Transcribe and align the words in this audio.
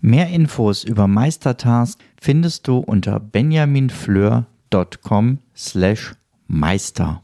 Mehr 0.00 0.28
Infos 0.28 0.84
über 0.84 1.06
Meistertask 1.06 1.98
findest 2.20 2.68
du 2.68 2.76
unter 2.78 3.18
benjaminfleur.com 3.18 5.38
slash 5.56 6.14
meister. 6.46 7.22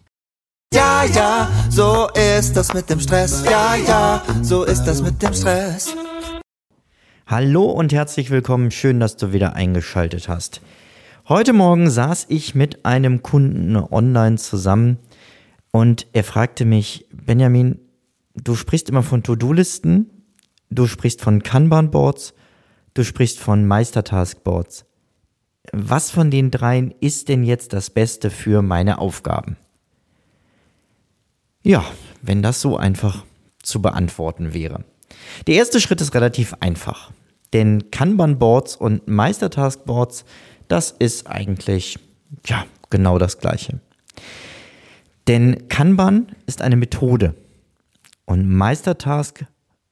Ja, 0.73 1.05
ja, 1.05 1.51
so 1.69 2.09
ist 2.15 2.57
das 2.57 2.73
mit 2.73 2.89
dem 2.89 2.99
Stress. 2.99 3.45
Ja, 3.45 3.75
ja, 3.75 4.23
so 4.41 4.65
ist 4.65 4.85
das 4.85 5.03
mit 5.03 5.23
dem 5.23 5.35
Stress. 5.35 5.95
Hallo 7.27 7.65
und 7.65 7.93
herzlich 7.93 8.31
willkommen. 8.31 8.71
Schön, 8.71 9.01
dass 9.01 9.19
du 9.19 9.35
wieder 9.35 9.55
eingeschaltet 9.55 10.29
hast. 10.29 10.63
Heute 11.29 11.53
Morgen 11.53 11.91
saß 11.91 12.25
ich 12.31 12.55
mit 12.55 12.87
einem 12.87 13.23
Kunden 13.23 13.77
online 13.77 14.39
zusammen 14.39 14.97
und 15.73 16.07
er 16.15 16.25
fragte 16.25 16.65
mich, 16.65 17.07
Benjamin, 17.13 17.81
du 18.35 18.55
sprichst 18.55 18.89
immer 18.89 19.03
von 19.03 19.23
To-Do-Listen, 19.23 20.09
du 20.71 20.87
sprichst 20.87 21.21
von 21.21 21.43
Kanban-Boards, 21.43 22.33
du 22.95 23.05
sprichst 23.05 23.39
von 23.39 23.67
Meistertask-Boards. 23.67 24.85
Was 25.73 26.11
von 26.11 26.31
den 26.31 26.51
dreien 26.51 26.93
ist 27.01 27.29
denn 27.29 27.45
jetzt 27.45 27.73
das 27.73 27.91
Beste 27.91 28.31
für 28.31 28.63
meine 28.63 28.99
Aufgaben? 28.99 29.57
Ja, 31.63 31.85
wenn 32.21 32.43
das 32.43 32.61
so 32.61 32.77
einfach 32.77 33.25
zu 33.63 33.81
beantworten 33.81 34.55
wäre. 34.55 34.85
Der 35.47 35.55
erste 35.55 35.81
Schritt 35.81 36.01
ist 36.01 36.15
relativ 36.15 36.55
einfach. 36.61 37.13
Denn 37.53 37.91
Kanban-Boards 37.91 38.77
und 38.77 39.07
Meistertask-Boards, 39.07 40.25
das 40.69 40.91
ist 40.91 41.27
eigentlich, 41.27 41.99
ja, 42.47 42.65
genau 42.91 43.19
das 43.19 43.39
Gleiche. 43.39 43.81
Denn 45.29 45.69
Kanban 45.69 46.35
ist 46.47 46.63
eine 46.63 46.77
Methode 46.77 47.35
und 48.25 48.49
Meistertask 48.49 49.45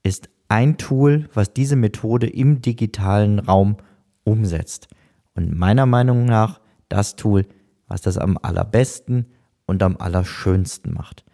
ist 0.03 0.30
ein 0.51 0.79
Tool, 0.79 1.29
was 1.33 1.55
diese 1.55 1.77
Methode 1.77 2.27
im 2.27 2.61
digitalen 2.61 3.39
Raum 3.39 3.77
umsetzt. 4.25 4.89
Und 5.34 5.56
meiner 5.56 5.87
Meinung 5.87 6.27
nach 6.27 6.61
das 6.89 7.15
Tool, 7.17 7.47
was 7.87 8.03
das 8.03 8.19
am 8.19 8.37
allerbesten 8.43 9.27
und 9.67 9.83
am 9.83 9.97
allerschönsten 9.97 10.93
macht. 10.93 11.25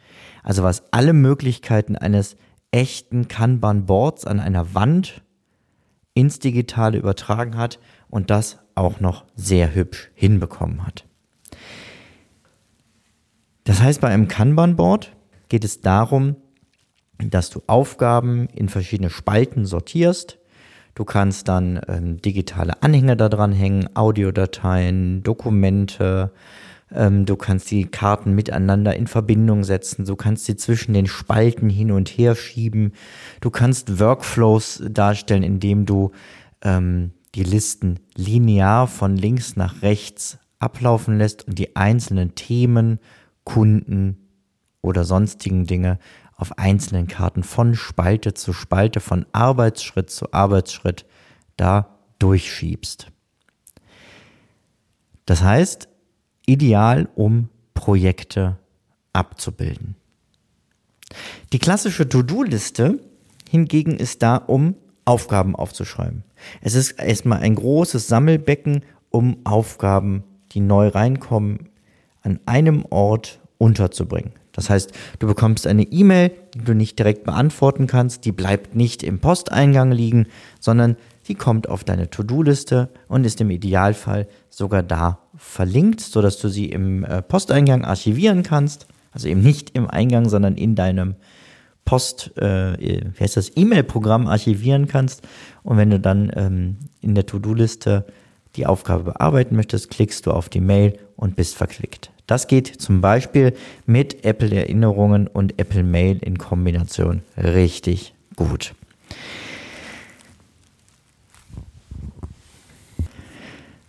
Also 0.42 0.62
was 0.62 0.92
alle 0.92 1.14
Möglichkeiten 1.14 1.96
eines 1.96 2.36
echten 2.70 3.26
Kanban-Boards 3.26 4.26
an 4.26 4.38
einer 4.38 4.74
Wand 4.74 5.22
ins 6.12 6.38
Digitale 6.38 6.98
übertragen 6.98 7.56
hat 7.56 7.78
und 8.08 8.30
das 8.30 8.58
auch 8.74 9.00
noch 9.00 9.24
sehr 9.34 9.74
hübsch 9.74 10.10
hinbekommen 10.14 10.86
hat. 10.86 11.06
Das 13.64 13.80
heißt, 13.80 14.02
bei 14.02 14.08
einem 14.08 14.28
Kanban-Board 14.28 15.16
geht 15.48 15.64
es 15.64 15.80
darum, 15.80 16.36
dass 17.18 17.50
du 17.50 17.62
Aufgaben 17.66 18.48
in 18.54 18.68
verschiedene 18.68 19.10
Spalten 19.10 19.66
sortierst. 19.66 20.38
Du 20.94 21.04
kannst 21.04 21.48
dann 21.48 21.80
ähm, 21.88 22.22
digitale 22.22 22.82
Anhänge 22.82 23.16
da 23.16 23.28
dran 23.28 23.52
hängen, 23.52 23.88
Audiodateien, 23.94 25.22
Dokumente, 25.22 26.32
ähm, 26.94 27.26
du 27.26 27.36
kannst 27.36 27.70
die 27.70 27.84
Karten 27.84 28.34
miteinander 28.34 28.94
in 28.94 29.06
Verbindung 29.06 29.64
setzen. 29.64 30.04
Du 30.04 30.16
kannst 30.16 30.44
sie 30.44 30.56
zwischen 30.56 30.94
den 30.94 31.06
Spalten 31.06 31.68
hin 31.68 31.90
und 31.90 32.08
her 32.08 32.34
schieben. 32.34 32.92
Du 33.40 33.50
kannst 33.50 33.98
Workflows 33.98 34.82
darstellen, 34.88 35.42
indem 35.42 35.86
du 35.86 36.12
ähm, 36.62 37.12
die 37.34 37.42
Listen 37.42 38.00
linear 38.14 38.86
von 38.86 39.16
links 39.16 39.56
nach 39.56 39.82
rechts 39.82 40.38
ablaufen 40.58 41.18
lässt 41.18 41.46
und 41.46 41.58
die 41.58 41.76
einzelnen 41.76 42.34
Themen, 42.34 42.98
Kunden 43.44 44.28
oder 44.80 45.04
sonstigen 45.04 45.66
Dinge 45.66 45.98
auf 46.36 46.58
einzelnen 46.58 47.06
Karten 47.06 47.42
von 47.42 47.74
Spalte 47.74 48.34
zu 48.34 48.52
Spalte, 48.52 49.00
von 49.00 49.26
Arbeitsschritt 49.32 50.10
zu 50.10 50.32
Arbeitsschritt 50.32 51.06
da 51.56 51.98
durchschiebst. 52.18 53.08
Das 55.24 55.42
heißt, 55.42 55.88
ideal, 56.46 57.08
um 57.14 57.48
Projekte 57.74 58.58
abzubilden. 59.12 59.96
Die 61.52 61.58
klassische 61.58 62.08
To-Do-Liste 62.08 63.00
hingegen 63.48 63.96
ist 63.96 64.22
da, 64.22 64.36
um 64.36 64.76
Aufgaben 65.04 65.54
aufzuschreiben. 65.54 66.24
Es 66.60 66.74
ist 66.74 66.92
erstmal 66.92 67.40
ein 67.40 67.54
großes 67.54 68.08
Sammelbecken, 68.08 68.84
um 69.10 69.38
Aufgaben, 69.44 70.24
die 70.52 70.60
neu 70.60 70.88
reinkommen, 70.88 71.70
an 72.22 72.40
einem 72.44 72.84
Ort 72.90 73.40
unterzubringen. 73.58 74.32
Das 74.56 74.70
heißt, 74.70 74.90
du 75.18 75.26
bekommst 75.26 75.66
eine 75.66 75.84
E-Mail, 75.84 76.32
die 76.54 76.64
du 76.64 76.74
nicht 76.74 76.98
direkt 76.98 77.24
beantworten 77.24 77.86
kannst, 77.86 78.24
die 78.24 78.32
bleibt 78.32 78.74
nicht 78.74 79.02
im 79.02 79.20
Posteingang 79.20 79.92
liegen, 79.92 80.26
sondern 80.58 80.96
die 81.28 81.34
kommt 81.34 81.68
auf 81.68 81.84
deine 81.84 82.08
To-Do-Liste 82.08 82.88
und 83.06 83.24
ist 83.24 83.40
im 83.40 83.50
Idealfall 83.50 84.26
sogar 84.48 84.82
da 84.82 85.18
verlinkt, 85.36 86.00
sodass 86.00 86.38
du 86.38 86.48
sie 86.48 86.70
im 86.70 87.04
äh, 87.04 87.20
Posteingang 87.20 87.84
archivieren 87.84 88.42
kannst. 88.42 88.86
Also 89.12 89.28
eben 89.28 89.42
nicht 89.42 89.76
im 89.76 89.88
Eingang, 89.88 90.28
sondern 90.28 90.56
in 90.56 90.74
deinem 90.74 91.16
Post, 91.84 92.36
äh, 92.38 92.78
wie 92.78 93.20
heißt 93.20 93.36
das, 93.36 93.52
E-Mail-Programm 93.54 94.26
archivieren 94.26 94.88
kannst. 94.88 95.22
Und 95.62 95.76
wenn 95.76 95.90
du 95.90 96.00
dann 96.00 96.32
ähm, 96.34 96.76
in 97.00 97.14
der 97.14 97.26
To-Do-Liste 97.26 98.06
die 98.56 98.66
Aufgabe 98.66 99.04
bearbeiten 99.04 99.54
möchtest, 99.54 99.90
klickst 99.90 100.26
du 100.26 100.32
auf 100.32 100.48
die 100.48 100.60
Mail 100.60 100.98
und 101.16 101.36
bist 101.36 101.56
verklickt. 101.56 102.10
Das 102.26 102.48
geht 102.48 102.66
zum 102.66 103.00
Beispiel 103.00 103.54
mit 103.86 104.24
Apple 104.24 104.54
Erinnerungen 104.54 105.28
und 105.28 105.58
Apple 105.58 105.84
Mail 105.84 106.18
in 106.18 106.38
Kombination 106.38 107.22
richtig 107.36 108.14
gut. 108.34 108.74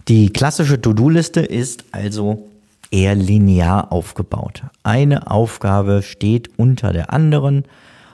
Die 0.08 0.30
klassische 0.32 0.80
To-Do-Liste 0.80 1.42
ist 1.42 1.84
also 1.92 2.48
eher 2.92 3.16
linear 3.16 3.92
aufgebaut. 3.92 4.64
Eine 4.84 5.30
Aufgabe 5.30 6.02
steht 6.02 6.58
unter 6.58 6.94
der 6.94 7.12
anderen 7.12 7.66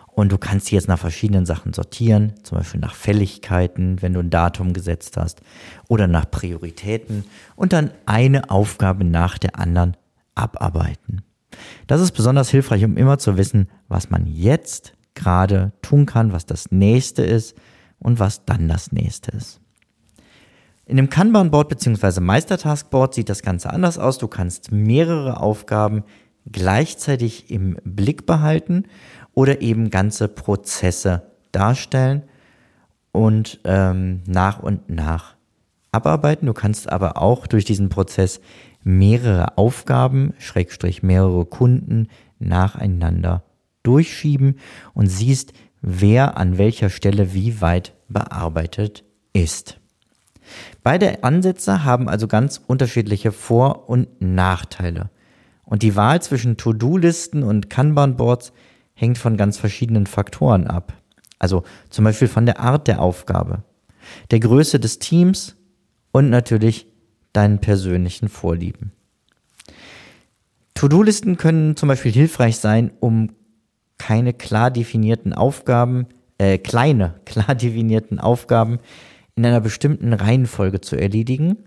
und 0.08 0.32
du 0.32 0.40
kannst 0.40 0.68
sie 0.68 0.76
jetzt 0.76 0.88
nach 0.88 0.98
verschiedenen 0.98 1.46
Sachen 1.46 1.74
sortieren, 1.74 2.34
zum 2.42 2.58
Beispiel 2.58 2.80
nach 2.80 2.96
Fälligkeiten, 2.96 4.02
wenn 4.02 4.14
du 4.14 4.22
ein 4.22 4.30
Datum 4.32 4.74
gesetzt 4.74 5.18
hast, 5.18 5.42
oder 5.88 6.08
nach 6.08 6.30
Prioritäten 6.30 7.26
und 7.56 7.74
dann 7.74 7.92
eine 8.06 8.50
Aufgabe 8.50 9.04
nach 9.04 9.38
der 9.38 9.60
anderen 9.60 9.96
abarbeiten. 10.36 11.22
Das 11.88 12.02
ist 12.02 12.12
besonders 12.12 12.50
hilfreich, 12.50 12.84
um 12.84 12.98
immer 12.98 13.20
zu 13.20 13.38
wissen, 13.38 13.70
was 13.88 14.10
man 14.10 14.26
jetzt 14.26 14.94
gerade 15.14 15.74
tun 15.82 16.06
kann, 16.06 16.34
was 16.34 16.46
das 16.46 16.72
nächste 16.72 17.24
ist 17.24 17.56
und 18.00 18.20
was 18.20 18.46
dann 18.46 18.68
das 18.68 18.92
nächste 18.92 19.32
ist. 19.32 19.60
In 20.86 20.98
dem 20.98 21.10
Kanban-Board 21.10 21.70
bzw. 21.70 22.20
Meistertask-Board 22.20 23.14
sieht 23.14 23.30
das 23.30 23.42
Ganze 23.42 23.70
anders 23.70 23.98
aus. 23.98 24.18
Du 24.18 24.28
kannst 24.28 24.72
mehrere 24.72 25.40
Aufgaben 25.40 26.04
gleichzeitig 26.52 27.50
im 27.50 27.78
Blick 27.86 28.26
behalten 28.26 28.84
oder 29.34 29.62
eben 29.62 29.90
ganze 29.90 30.28
Prozesse 30.28 31.32
darstellen 31.54 32.24
und 33.14 33.62
ähm, 33.64 34.24
nach 34.28 34.60
und 34.60 34.90
nach 34.90 35.36
abarbeiten. 35.94 36.48
Du 36.48 36.54
kannst 36.54 36.92
aber 36.92 37.22
auch 37.22 37.48
durch 37.48 37.64
diesen 37.64 37.88
Prozess 37.88 38.42
mehrere 38.84 39.58
Aufgaben, 39.58 40.34
Schrägstrich 40.40 41.04
mehrere 41.04 41.46
Kunden 41.46 42.08
nacheinander 42.40 43.44
durchschieben 43.84 44.60
und 44.94 45.08
siehst, 45.08 45.54
wer 45.82 46.38
an 46.38 46.58
welcher 46.58 46.90
Stelle 46.90 47.34
wie 47.34 47.62
weit 47.62 47.94
bearbeitet 48.08 49.04
ist. 49.34 49.80
Beide 50.84 51.24
Ansätze 51.24 51.84
haben 51.84 52.10
also 52.10 52.28
ganz 52.28 52.62
unterschiedliche 52.66 53.32
Vor- 53.32 53.90
und 53.90 54.22
Nachteile. 54.22 55.10
Und 55.64 55.82
die 55.82 55.96
Wahl 55.96 56.22
zwischen 56.22 56.58
To-Do-Listen 56.58 57.44
und 57.44 57.70
Kanban-Boards 57.70 58.52
hängt 58.94 59.18
von 59.18 59.38
ganz 59.38 59.58
verschiedenen 59.58 60.06
Faktoren 60.06 60.68
ab. 60.68 60.94
Also 61.40 61.64
zum 61.90 62.06
Beispiel 62.06 62.28
von 62.28 62.46
der 62.46 62.60
Art 62.60 62.88
der 62.88 63.02
Aufgabe, 63.02 63.64
der 64.32 64.40
Größe 64.40 64.80
des 64.80 65.00
Teams 65.00 65.56
und 66.12 66.30
natürlich 66.30 66.88
deinen 67.34 67.60
persönlichen 67.60 68.30
Vorlieben. 68.30 68.92
To-Do-Listen 70.76 71.38
können 71.38 71.76
zum 71.76 71.90
Beispiel 71.90 72.12
hilfreich 72.12 72.58
sein, 72.58 72.92
um 73.00 73.32
keine 73.98 74.34
klar 74.34 74.72
definierten 74.72 75.34
Aufgaben, 75.34 76.08
äh, 76.38 76.58
kleine, 76.58 77.16
klar 77.26 77.56
definierten 77.56 78.20
Aufgaben 78.20 78.80
in 79.36 79.46
einer 79.46 79.62
bestimmten 79.62 80.14
Reihenfolge 80.14 80.82
zu 80.82 80.96
erledigen, 80.96 81.58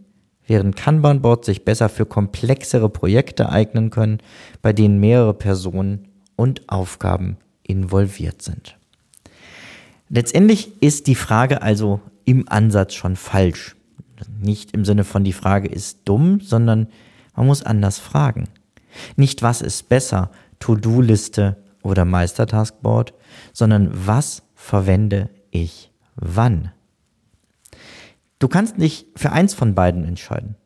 während 0.47 0.77
Kanban-Boards 0.77 1.47
sich 1.47 1.65
besser 1.65 1.89
für 1.89 2.07
komplexere 2.07 2.89
Projekte 2.89 3.49
eignen 3.49 3.91
können, 3.91 4.19
bei 4.63 4.73
denen 4.73 5.01
mehrere 5.01 5.35
Personen 5.35 6.09
und 6.37 6.69
Aufgaben 6.69 7.39
involviert 7.63 8.43
sind. 8.43 8.77
Letztendlich 10.09 10.81
ist 10.81 11.09
die 11.09 11.17
Frage 11.17 11.63
also 11.63 12.01
im 12.25 12.49
Ansatz 12.49 12.95
schon 12.95 13.17
falsch. 13.17 13.75
Nicht 14.41 14.73
im 14.73 14.85
Sinne 14.85 15.05
von 15.05 15.25
die 15.25 15.33
Frage 15.33 15.69
ist 15.69 16.01
dumm, 16.05 16.41
sondern 16.41 16.89
man 17.35 17.47
muss 17.47 17.63
anders 17.63 17.99
fragen. 17.99 18.49
Nicht 19.17 19.43
was 19.43 19.61
ist 19.61 19.89
besser, 19.89 20.31
To-Do-Liste 20.59 21.57
oder 21.83 22.05
Meistertaskboard, 22.05 23.15
sondern 23.53 23.91
was 23.93 24.43
verwende 24.55 25.31
ich 25.51 25.93
wann? 26.17 26.73
Du 28.39 28.49
kannst 28.49 28.81
dich 28.81 29.07
für 29.17 29.33
eins 29.33 29.55
von 29.55 29.75
beiden 29.75 30.05
entscheiden. 30.05 30.57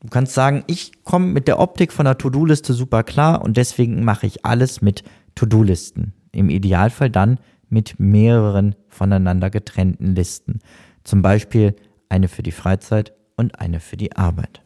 Du 0.00 0.08
kannst 0.08 0.32
sagen, 0.32 0.64
ich 0.66 1.04
komme 1.04 1.26
mit 1.26 1.48
der 1.48 1.58
Optik 1.58 1.92
von 1.92 2.04
der 2.04 2.18
To-Do-Liste 2.18 2.72
super 2.72 3.02
klar 3.02 3.42
und 3.42 3.56
deswegen 3.56 4.04
mache 4.04 4.26
ich 4.26 4.46
alles 4.46 4.80
mit 4.80 5.02
To-Do-Listen. 5.34 6.12
Im 6.32 6.50
Idealfall 6.50 7.10
dann 7.10 7.38
mit 7.68 7.98
mehreren 7.98 8.74
voneinander 8.88 9.50
getrennten 9.50 10.14
Listen. 10.14 10.60
Zum 11.04 11.20
Beispiel 11.20 11.74
eine 12.08 12.28
für 12.28 12.42
die 12.42 12.52
Freizeit 12.52 13.12
und 13.38 13.60
eine 13.60 13.80
für 13.80 13.96
die 13.96 14.16
Arbeit. 14.16 14.62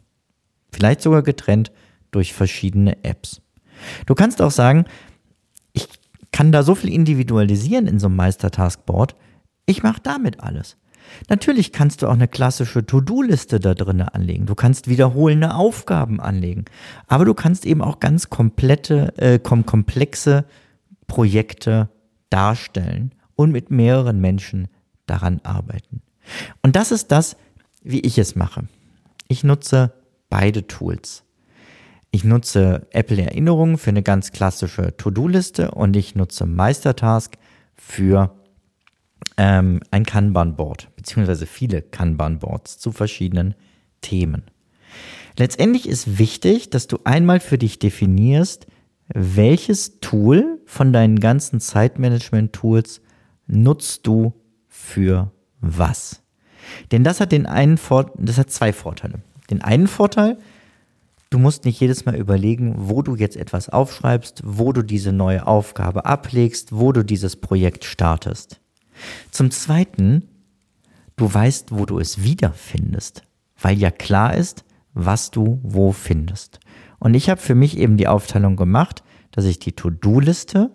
Vielleicht 0.71 1.01
sogar 1.01 1.21
getrennt 1.21 1.71
durch 2.11 2.33
verschiedene 2.33 3.03
Apps. 3.03 3.41
Du 4.05 4.15
kannst 4.15 4.41
auch 4.41 4.51
sagen, 4.51 4.85
ich 5.73 5.87
kann 6.31 6.51
da 6.51 6.63
so 6.63 6.75
viel 6.75 6.91
individualisieren 6.91 7.87
in 7.87 7.99
so 7.99 8.07
einem 8.07 8.15
Meistertaskboard, 8.15 9.15
ich 9.65 9.83
mache 9.83 10.01
damit 10.01 10.41
alles. 10.41 10.77
Natürlich 11.29 11.71
kannst 11.71 12.01
du 12.01 12.07
auch 12.07 12.13
eine 12.13 12.27
klassische 12.27 12.85
To-Do-Liste 12.85 13.59
da 13.59 13.73
drin 13.73 14.01
anlegen. 14.01 14.45
Du 14.45 14.55
kannst 14.55 14.87
wiederholende 14.87 15.53
Aufgaben 15.53 16.19
anlegen. 16.19 16.65
Aber 17.07 17.25
du 17.25 17.33
kannst 17.33 17.65
eben 17.65 17.81
auch 17.81 17.99
ganz 17.99 18.29
komplette, 18.29 19.15
äh, 19.17 19.39
komplexe 19.39 20.45
Projekte 21.07 21.89
darstellen 22.29 23.13
und 23.35 23.51
mit 23.51 23.69
mehreren 23.69 24.19
Menschen 24.21 24.67
daran 25.05 25.39
arbeiten. 25.43 26.01
Und 26.61 26.75
das 26.75 26.91
ist 26.91 27.11
das, 27.11 27.35
wie 27.83 27.99
ich 27.99 28.17
es 28.17 28.35
mache. 28.35 28.65
Ich 29.27 29.43
nutze 29.43 29.93
beide 30.29 30.67
Tools. 30.67 31.23
Ich 32.11 32.23
nutze 32.23 32.87
Apple 32.91 33.21
Erinnerungen 33.21 33.77
für 33.77 33.89
eine 33.89 34.03
ganz 34.03 34.31
klassische 34.31 34.95
To-Do-Liste 34.97 35.71
und 35.71 35.95
ich 35.95 36.15
nutze 36.15 36.45
Meistertask 36.45 37.37
für 37.75 38.35
ähm, 39.37 39.79
ein 39.91 40.05
Kanban-Board, 40.05 40.89
beziehungsweise 40.95 41.45
viele 41.45 41.81
Kanban-Boards 41.81 42.77
zu 42.77 42.91
verschiedenen 42.91 43.55
Themen. 44.01 44.43
Letztendlich 45.37 45.89
ist 45.89 46.19
wichtig, 46.19 46.69
dass 46.69 46.87
du 46.87 46.99
einmal 47.03 47.39
für 47.39 47.57
dich 47.57 47.79
definierst, 47.79 48.67
welches 49.07 49.99
Tool 49.99 50.61
von 50.65 50.93
deinen 50.93 51.19
ganzen 51.19 51.59
Zeitmanagement-Tools 51.59 53.01
nutzt 53.47 54.05
du 54.07 54.33
für 54.67 55.31
was. 55.59 56.22
Denn 56.91 57.03
das 57.03 57.19
hat 57.19 57.31
den 57.31 57.45
einen 57.45 57.77
Vor 57.77 58.11
das 58.17 58.37
hat 58.37 58.51
zwei 58.51 58.73
Vorteile. 58.73 59.19
Den 59.49 59.61
einen 59.61 59.87
Vorteil, 59.87 60.37
du 61.29 61.39
musst 61.39 61.65
nicht 61.65 61.79
jedes 61.79 62.05
Mal 62.05 62.15
überlegen, 62.15 62.75
wo 62.77 63.01
du 63.01 63.15
jetzt 63.15 63.37
etwas 63.37 63.69
aufschreibst, 63.69 64.41
wo 64.45 64.71
du 64.71 64.81
diese 64.81 65.11
neue 65.11 65.47
Aufgabe 65.47 66.05
ablegst, 66.05 66.71
wo 66.71 66.91
du 66.91 67.03
dieses 67.03 67.35
Projekt 67.35 67.85
startest. 67.85 68.59
Zum 69.31 69.51
zweiten, 69.51 70.27
du 71.15 71.31
weißt, 71.33 71.69
wo 71.71 71.85
du 71.85 71.99
es 71.99 72.23
wiederfindest, 72.23 73.23
weil 73.59 73.77
ja 73.77 73.91
klar 73.91 74.35
ist, 74.35 74.63
was 74.93 75.31
du 75.31 75.59
wo 75.63 75.91
findest. 75.91 76.59
Und 76.99 77.15
ich 77.15 77.29
habe 77.29 77.41
für 77.41 77.55
mich 77.55 77.77
eben 77.77 77.97
die 77.97 78.07
Aufteilung 78.07 78.55
gemacht, 78.55 79.03
dass 79.31 79.45
ich 79.45 79.59
die 79.59 79.73
To-Do-Liste 79.73 80.71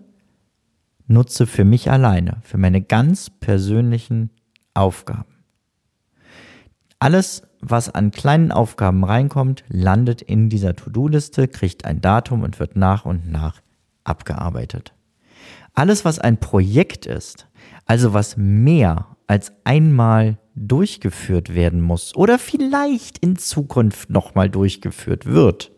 nutze 1.06 1.46
für 1.46 1.64
mich 1.64 1.90
alleine, 1.90 2.38
für 2.42 2.58
meine 2.58 2.82
ganz 2.82 3.30
persönlichen 3.30 4.30
Aufgaben. 4.74 5.37
Alles, 6.98 7.42
was 7.60 7.88
an 7.88 8.10
kleinen 8.10 8.50
Aufgaben 8.50 9.04
reinkommt, 9.04 9.64
landet 9.68 10.20
in 10.22 10.48
dieser 10.48 10.74
To-Do-Liste, 10.74 11.46
kriegt 11.46 11.84
ein 11.84 12.00
Datum 12.00 12.42
und 12.42 12.58
wird 12.58 12.76
nach 12.76 13.04
und 13.04 13.30
nach 13.30 13.60
abgearbeitet. 14.04 14.94
Alles, 15.74 16.04
was 16.04 16.18
ein 16.18 16.38
Projekt 16.38 17.06
ist, 17.06 17.46
also 17.86 18.14
was 18.14 18.36
mehr 18.36 19.06
als 19.28 19.52
einmal 19.62 20.38
durchgeführt 20.56 21.54
werden 21.54 21.80
muss 21.80 22.16
oder 22.16 22.38
vielleicht 22.38 23.18
in 23.18 23.36
Zukunft 23.36 24.10
nochmal 24.10 24.50
durchgeführt 24.50 25.26
wird, 25.26 25.70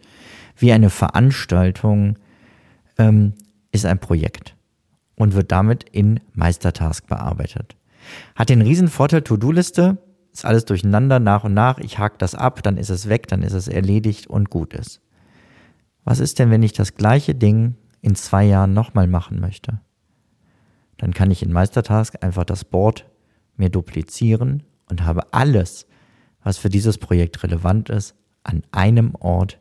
wie 0.56 0.72
eine 0.72 0.88
Veranstaltung, 0.88 2.18
ähm, 2.96 3.34
ist 3.72 3.84
ein 3.84 3.98
Projekt 3.98 4.56
und 5.16 5.34
wird 5.34 5.52
damit 5.52 5.84
in 5.90 6.20
Meistertask 6.32 7.06
bearbeitet. 7.06 7.76
Hat 8.34 8.48
den 8.48 8.62
riesen 8.62 8.88
Vorteil 8.88 9.22
To-Do-Liste, 9.22 9.98
ist 10.32 10.44
alles 10.44 10.64
durcheinander 10.64 11.18
nach 11.18 11.44
und 11.44 11.54
nach, 11.54 11.78
ich 11.78 11.98
hake 11.98 12.18
das 12.18 12.34
ab, 12.34 12.62
dann 12.62 12.76
ist 12.76 12.90
es 12.90 13.08
weg, 13.08 13.26
dann 13.28 13.42
ist 13.42 13.52
es 13.52 13.68
erledigt 13.68 14.26
und 14.26 14.50
gut 14.50 14.74
ist. 14.74 15.00
Was 16.04 16.20
ist 16.20 16.38
denn, 16.38 16.50
wenn 16.50 16.62
ich 16.62 16.72
das 16.72 16.94
gleiche 16.94 17.34
Ding 17.34 17.74
in 18.00 18.14
zwei 18.14 18.44
Jahren 18.44 18.72
nochmal 18.72 19.06
machen 19.06 19.40
möchte? 19.40 19.80
Dann 20.96 21.14
kann 21.14 21.30
ich 21.30 21.42
in 21.42 21.52
Meistertask 21.52 22.22
einfach 22.22 22.44
das 22.44 22.64
Board 22.64 23.06
mir 23.56 23.70
duplizieren 23.70 24.62
und 24.88 25.04
habe 25.04 25.32
alles, 25.32 25.86
was 26.42 26.58
für 26.58 26.68
dieses 26.68 26.98
Projekt 26.98 27.42
relevant 27.42 27.90
ist, 27.90 28.14
an 28.42 28.62
einem 28.72 29.14
Ort 29.14 29.60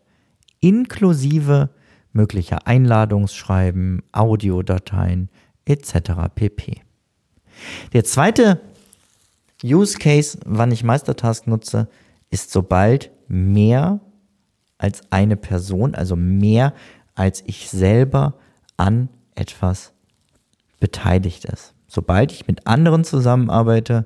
inklusive 0.59 1.69
möglicher 2.11 2.67
Einladungsschreiben, 2.67 4.03
Audiodateien 4.11 5.29
etc. 5.65 5.93
pp. 6.33 6.81
Der 7.93 8.03
zweite 8.03 8.61
Use 9.63 9.97
Case, 9.97 10.37
wann 10.45 10.71
ich 10.71 10.83
Meistertask 10.83 11.47
nutze, 11.47 11.87
ist 12.29 12.51
sobald 12.51 13.11
mehr 13.27 13.99
als 14.77 15.01
eine 15.09 15.35
Person, 15.35 15.95
also 15.95 16.15
mehr 16.15 16.73
als 17.15 17.43
ich 17.45 17.69
selber 17.69 18.35
an 18.77 19.09
etwas 19.35 19.93
beteiligt 20.79 21.45
ist. 21.45 21.73
Sobald 21.87 22.31
ich 22.31 22.47
mit 22.47 22.67
anderen 22.67 23.03
zusammenarbeite, 23.03 24.05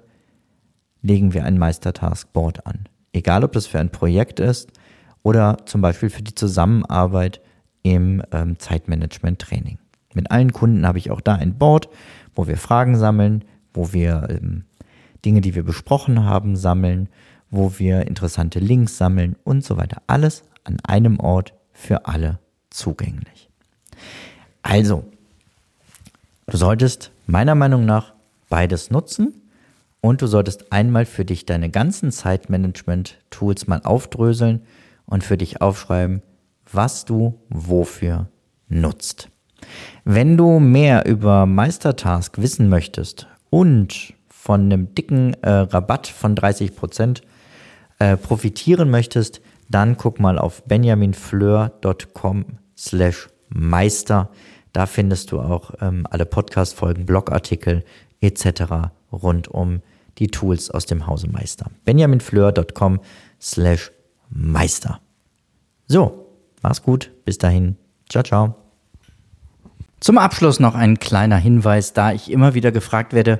legen 1.01 1.33
wir 1.33 1.43
ein 1.43 1.57
Meistertask-Board 1.57 2.65
an. 2.65 2.87
Egal, 3.11 3.43
ob 3.43 3.51
das 3.51 3.67
für 3.67 3.79
ein 3.79 3.91
Projekt 3.91 4.39
ist 4.39 4.71
oder 5.21 5.57
zum 5.65 5.81
Beispiel 5.81 6.09
für 6.09 6.23
die 6.23 6.33
Zusammenarbeit 6.33 7.41
im 7.83 8.23
ähm, 8.31 8.57
Zeitmanagement-Training. 8.57 9.77
Mit 10.15 10.31
allen 10.31 10.53
Kunden 10.53 10.87
habe 10.87 10.97
ich 10.97 11.11
auch 11.11 11.21
da 11.21 11.35
ein 11.35 11.57
Board, 11.57 11.89
wo 12.33 12.47
wir 12.47 12.57
Fragen 12.57 12.95
sammeln, 12.95 13.43
wo 13.73 13.93
wir 13.93 14.27
ähm, 14.29 14.63
Dinge, 15.25 15.41
die 15.41 15.55
wir 15.55 15.63
besprochen 15.63 16.25
haben, 16.25 16.55
sammeln, 16.55 17.09
wo 17.49 17.73
wir 17.77 18.07
interessante 18.07 18.59
Links 18.59 18.97
sammeln 18.97 19.35
und 19.43 19.63
so 19.63 19.77
weiter. 19.77 20.01
Alles 20.07 20.43
an 20.63 20.77
einem 20.83 21.19
Ort 21.19 21.53
für 21.71 22.05
alle 22.05 22.39
zugänglich. 22.69 23.49
Also, 24.61 25.05
du 26.47 26.57
solltest 26.57 27.11
meiner 27.27 27.55
Meinung 27.55 27.85
nach 27.85 28.13
beides 28.49 28.91
nutzen 28.91 29.41
und 30.01 30.21
du 30.21 30.27
solltest 30.27 30.71
einmal 30.71 31.05
für 31.05 31.25
dich 31.25 31.45
deine 31.45 31.69
ganzen 31.69 32.11
Zeitmanagement-Tools 32.11 33.67
mal 33.67 33.81
aufdröseln 33.83 34.61
und 35.05 35.23
für 35.23 35.37
dich 35.37 35.61
aufschreiben, 35.61 36.21
was 36.71 37.05
du 37.05 37.39
wofür 37.49 38.27
nutzt. 38.67 39.29
Wenn 40.03 40.37
du 40.37 40.59
mehr 40.59 41.05
über 41.05 41.45
Meistertask 41.45 42.37
wissen 42.37 42.67
möchtest 42.67 43.27
und 43.49 44.13
von 44.43 44.63
einem 44.63 44.93
dicken 44.93 45.35
äh, 45.35 45.49
Rabatt 45.49 46.05
von 46.07 46.35
30% 46.35 47.21
äh, 47.99 48.17
profitieren 48.17 48.89
möchtest, 48.89 49.39
dann 49.69 49.95
guck 49.95 50.19
mal 50.19 50.37
auf 50.37 50.63
benjaminfleur.com 50.63 52.45
slash 52.77 53.29
meister. 53.47 54.29
Da 54.73 54.85
findest 54.85 55.31
du 55.31 55.39
auch 55.39 55.71
ähm, 55.79 56.05
alle 56.09 56.25
Podcast-Folgen, 56.25 57.05
Blogartikel 57.05 57.85
etc. 58.19 58.91
rund 59.13 59.47
um 59.47 59.81
die 60.17 60.27
Tools 60.27 60.69
aus 60.69 60.87
dem 60.87 61.07
Hause 61.07 61.29
Meister. 61.29 61.67
benjaminfleur.com 61.85 62.99
slash 63.39 63.93
meister. 64.29 64.99
So, 65.87 66.27
mach's 66.61 66.83
gut. 66.83 67.11
Bis 67.23 67.37
dahin. 67.37 67.77
Ciao, 68.09 68.23
ciao. 68.25 68.55
Zum 70.01 70.17
Abschluss 70.17 70.59
noch 70.59 70.75
ein 70.75 70.99
kleiner 70.99 71.37
Hinweis, 71.37 71.93
da 71.93 72.11
ich 72.11 72.29
immer 72.29 72.55
wieder 72.55 72.73
gefragt 72.73 73.13
werde, 73.13 73.39